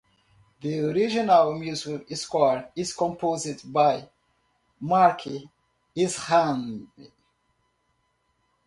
[0.61, 4.09] The original music score is composed by
[4.79, 5.21] Mark
[5.93, 6.91] Isham.